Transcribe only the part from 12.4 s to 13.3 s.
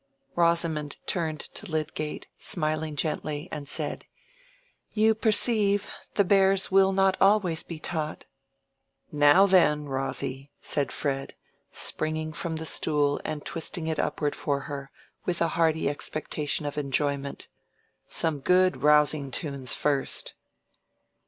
the stool